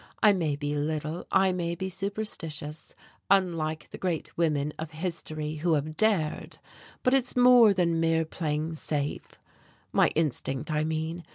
[0.23, 2.95] I may be little, I may be superstitious,
[3.29, 6.57] unlike the great women of history who have dared.
[7.03, 9.37] But it's more than mere playing safe
[9.91, 11.23] my instinct, I mean.